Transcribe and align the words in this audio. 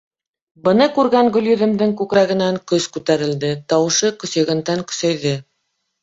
Быны 0.67 0.85
күргән 0.93 1.27
Гөлйөҙөмдөң 1.33 1.91
күкрәгенән 1.99 2.57
көс 2.71 2.87
күтәрелде, 2.95 3.51
тауышы 3.73 4.09
көсәйгәндән-көсәйҙе. 4.25 5.35